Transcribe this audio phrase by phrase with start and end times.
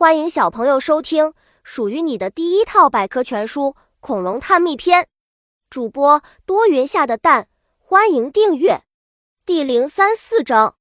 [0.00, 3.64] 欢迎小朋友收听属于你的第一套百科全书
[4.00, 5.02] 《恐龙探秘篇》，
[5.68, 8.80] 主播多云下的蛋，欢迎订阅。
[9.44, 10.76] 第零三四章：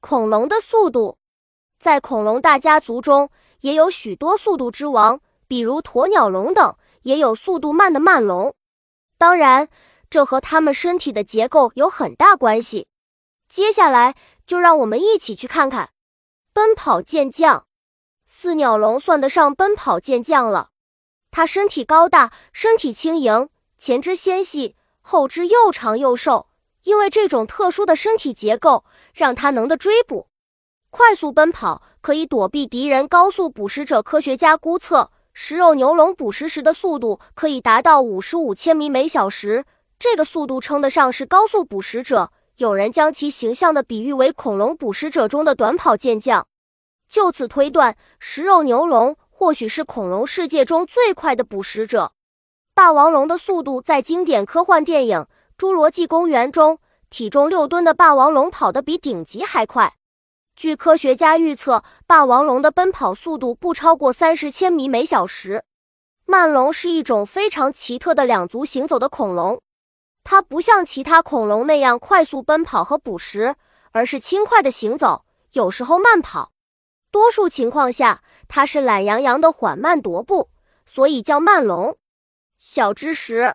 [0.00, 1.18] 恐龙的速度。
[1.78, 3.28] 在恐龙大家族中，
[3.60, 8.54] 也有许多速度之王，比如鸵鸟龙等，也有速度慢的慢龙。
[9.18, 9.68] 当然，
[10.08, 12.88] 这和它们身体的结构有很大关系。
[13.46, 14.14] 接下来，
[14.46, 15.90] 就让我们一起去看看
[16.54, 17.66] 奔跑健将。
[18.36, 20.70] 四鸟龙算得上奔跑健将了，
[21.30, 26.48] 它身体高大，身体轻盈，前肢纤细，后肢又长又瘦。
[26.82, 30.26] 因为这种特殊的身体结构，让它能的追捕、
[30.90, 34.02] 快速奔跑，可以躲避敌人高速捕食者。
[34.02, 39.64] 科学家估测，食肉牛龙捕食时的速度可以达到五十五千米每小时，
[39.96, 42.32] 这个速度称得上是高速捕食者。
[42.56, 46.48] 有人将其形象地比喻为恐龙捕食者中的短跑健将。
[47.14, 52.10] 就此推断，食肉牛龙或许是恐龙世界中最快的捕食者。
[52.74, 55.18] 霸王龙的速度在经典科幻电影
[55.56, 56.80] 《侏罗纪公园》中，
[57.10, 59.94] 体重六吨的霸王龙跑得比顶级还快。
[60.56, 65.62] 据科学家预测，霸王龙的奔跑速度不超过三十千米每小时。
[66.26, 69.62] 慢龙是一种非常奇特的两足行走的恐龙，
[70.24, 73.54] 它不像其他恐龙那样快速奔跑和捕食，
[73.92, 76.50] 而是轻快的行走，有时候慢跑。
[77.14, 80.50] 多数情况下，它是懒洋洋的缓慢踱步，
[80.84, 81.96] 所以叫慢龙。
[82.58, 83.54] 小知识：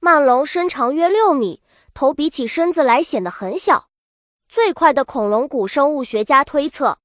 [0.00, 3.88] 慢龙身长约六米，头比起身子来显得很小。
[4.48, 6.96] 最快的恐龙古生物学家推测，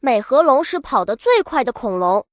[0.00, 2.26] 美颌龙是跑得最快的恐龙。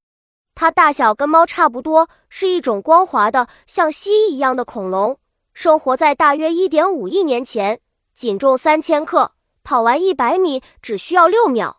[0.54, 5.18] 它大小跟猫差不多，是一种光滑的像蜥蜴一样的恐龙，
[5.54, 7.80] 生活在大约一点五亿年前，
[8.14, 9.32] 仅重三千克，
[9.64, 11.79] 跑完一百米只需要六秒。